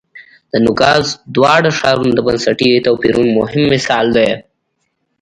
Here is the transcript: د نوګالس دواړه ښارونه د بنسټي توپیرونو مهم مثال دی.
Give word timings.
د 0.51 0.53
نوګالس 0.65 1.09
دواړه 1.35 1.69
ښارونه 1.79 2.13
د 2.15 2.19
بنسټي 2.27 2.69
توپیرونو 2.85 3.31
مهم 3.39 3.63
مثال 3.73 4.05
دی. 4.17 4.29